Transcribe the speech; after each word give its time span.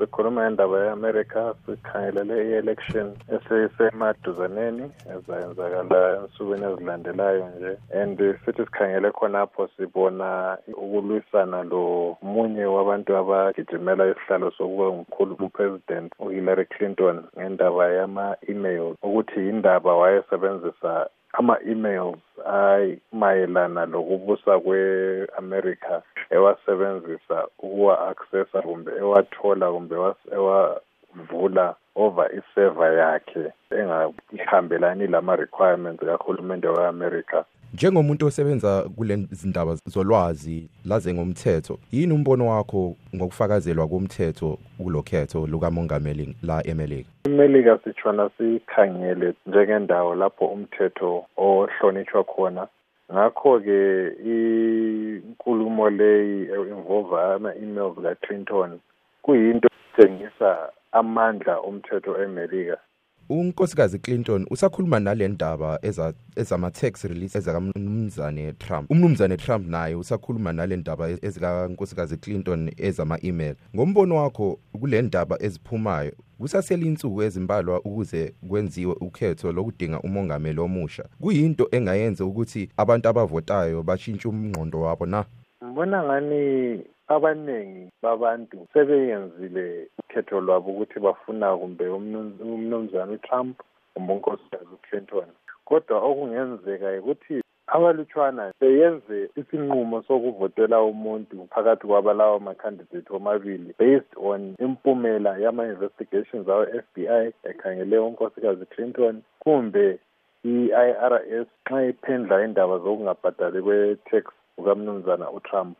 sikhuluma 0.00 0.40
ngendaba 0.42 0.84
ye-amerika 0.84 1.54
sikhangelele 1.66 2.36
i-election 2.48 3.08
esesemaduzaneni 3.34 4.84
ezayenzakala 5.14 5.98
ensukwini 6.16 6.64
ezilandelayo 6.72 7.44
nje. 7.56 7.72
And 8.00 8.18
sithi 8.44 8.64
sikhangele 8.64 9.10
khonapho 9.12 9.68
sibona 9.76 10.58
ukulwisana 10.82 11.62
lo 11.70 12.16
munye 12.22 12.64
wabantu 12.64 13.16
abagijimela 13.16 14.10
isihlalo 14.10 14.50
sokuba 14.50 14.86
ngumkhulu 14.88 15.36
upresident 15.46 16.12
uhillary 16.18 16.64
clinton 16.64 17.16
ngendaba 17.38 17.88
yama-email 17.88 18.96
ukuthi 19.02 19.40
yindaba 19.46 19.96
wayesebenzisa 19.96 21.10
ama-emails 21.32 22.18
amayelana 22.50 23.86
lokubusa 23.86 24.60
kwe-america 24.60 26.02
ewasebenzisa 26.30 27.36
ukuwa-accessa 27.58 28.62
kumbe 28.62 28.92
ewathola 29.02 29.66
kumbe 29.72 29.96
ewavula 31.16 31.74
over 31.94 32.30
iseva 32.38 32.88
yakhe 32.88 33.52
engahambelani 34.32 35.06
lama-requirements 35.06 36.00
kahulumende 36.04 36.68
we-america 36.68 37.44
njengomuntu 37.74 38.26
osebenza 38.26 38.82
kule 38.96 39.16
zindaba 39.30 39.76
zolwazi 39.86 40.68
laze 40.84 41.14
ngomthetho 41.14 41.78
yini 41.92 42.12
umbono 42.12 42.48
wakho 42.48 42.96
ngokufakazelwa 43.16 43.88
komthetho 43.88 44.58
kulokhetho 44.78 45.46
lukamongameli 45.46 46.36
la 46.42 46.66
emelika? 46.66 47.10
imelika 47.24 47.78
sitshona 47.84 48.30
sikhangele 48.38 49.34
njengendawo 49.46 50.14
lapho 50.14 50.46
umthetho 50.46 51.24
ohlonitshwa 51.36 52.24
khona. 52.24 52.66
Ngakho-ke 53.12 54.08
inkulumo 54.24 55.90
leyi 55.90 56.42
involve 56.42 57.20
ama-emails 57.20 57.96
ka-clinton 58.02 58.78
kuyinto 59.22 59.68
etshengisa 59.98 60.70
amandla 60.92 61.58
omthetho 61.58 62.22
emelika. 62.22 62.78
Unkosikazi 63.28 63.98
Clinton 63.98 64.46
usakhuluma 64.50 65.00
nale 65.00 65.28
ndaba 65.28 65.78
ezama-tax 66.36 67.04
release 67.04 67.38
ezakamnumzane 67.38 68.52
Trump. 68.52 68.90
Umnumzane 68.90 69.36
Trump 69.36 69.66
naye 69.68 69.94
usakhuluma 69.94 70.52
nale 70.52 70.76
ndaba 70.76 71.08
ezikankosikazi 71.08 72.16
Clinton 72.16 72.70
ezama-email. 72.76 73.54
Ngombono 73.76 74.16
wakho 74.16 74.58
kule 74.80 75.02
ndaba 75.02 75.36
eziphumayo 75.42 76.12
kusasele 76.38 76.86
insuku 76.86 77.22
ezimbalwa 77.22 77.80
ukuze 77.80 78.34
kwenziwe 78.48 78.96
ukhetho 79.00 79.52
lokudinga 79.52 80.00
umongameli 80.00 80.60
omusha. 80.60 81.04
Kuyinto 81.20 81.68
engayenza 81.70 82.24
ukuthi 82.24 82.68
abantu 82.76 83.08
abavotayo 83.08 83.82
bashintshe 83.82 84.28
umngqondo 84.28 84.80
wabo 84.80 85.06
na? 85.06 85.24
Ngibona 85.64 86.04
ngani 86.04 86.84
abaningi 87.08 87.90
babantu 88.02 88.66
sebeyenzile 88.72 89.88
ukhetho 90.10 90.40
lwabo 90.40 90.70
ukuthi 90.70 91.00
bafuna 91.00 91.56
kumbe 91.56 91.88
umnumzane 91.88 93.12
uTrump 93.14 93.60
kumbe 93.94 94.12
unkosikazi 94.12 94.70
uClinton. 94.74 95.28
Kodwa 95.64 95.98
okungenzeka 96.02 96.98
ukuthi 96.98 97.42
abalutshwana 97.66 98.52
beyenze 98.60 99.30
isinqumo 99.40 100.02
sokuvotela 100.02 100.82
umuntu 100.82 101.46
phakathi 101.54 101.86
kwabalawo 101.86 102.38
ma-candidate 102.40 103.10
omabili 103.10 103.74
based 103.78 104.12
on 104.16 104.54
impumela 104.58 105.38
yama-investigations 105.38 106.48
awe-FBI 106.48 107.24
ekhangele 107.50 107.98
unkosikazi 107.98 108.66
Clinton 108.66 109.22
kumbe 109.38 109.98
i-IRS 110.44 111.48
nxa 111.66 111.86
iphendla 111.90 112.44
indaba 112.44 112.78
zokungabhadali 112.78 113.62
kwe-tax 113.62 114.24
kukamnumzana 114.56 115.30
uTrump. 115.30 115.76